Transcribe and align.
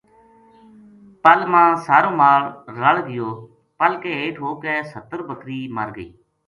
پَل 1.23 1.39
ما 1.51 1.63
سارو 1.87 2.09
مال 2.19 2.41
رَل 2.79 2.97
گیو 3.09 3.29
پل 3.77 3.91
کے 4.01 4.11
ہیٹھ 4.19 4.39
ہو 4.43 4.51
کے 4.61 4.73
سَتر 4.91 5.19
بکری 5.29 5.59
مر 5.75 5.89
گئی 5.95 6.09